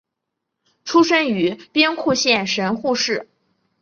[0.83, 3.27] 出身于兵库县神户市。